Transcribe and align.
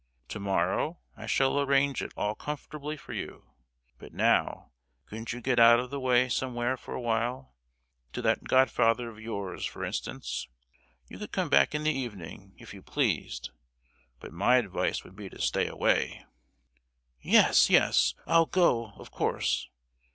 To 0.29 0.39
morrow 0.39 0.97
I 1.15 1.27
shall 1.27 1.59
arrange 1.61 2.01
it 2.01 2.11
all 2.17 2.33
comfortably 2.33 2.97
for 2.97 3.13
you: 3.13 3.51
but 3.99 4.15
now, 4.15 4.71
couldn't 5.05 5.31
you 5.31 5.39
get 5.41 5.59
out 5.59 5.79
of 5.79 5.91
the 5.91 5.99
way 5.99 6.27
somewhere 6.27 6.75
for 6.75 6.95
a 6.95 6.99
while, 6.99 7.53
to 8.13 8.21
that 8.23 8.45
godfather 8.45 9.11
of 9.11 9.19
yours, 9.19 9.63
for 9.63 9.85
instance? 9.85 10.47
You 11.07 11.19
could 11.19 11.31
come 11.31 11.49
back 11.49 11.75
in 11.75 11.83
the 11.83 11.93
evening, 11.93 12.55
if 12.57 12.73
you 12.73 12.81
pleased; 12.81 13.51
but 14.19 14.33
my 14.33 14.55
advice 14.57 15.03
would 15.03 15.15
be 15.15 15.29
to 15.29 15.39
stay 15.39 15.67
away!" 15.67 16.25
"Yes, 17.21 17.69
yes! 17.69 18.15
I'll 18.25 18.47
go—of 18.47 19.11
course! 19.11 19.69